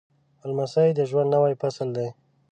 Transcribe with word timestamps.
لمسی 0.49 0.89
د 0.97 0.99
ژوند 1.09 1.29
نوی 1.35 1.53
فصل 1.61 1.87
دی. 1.97 2.09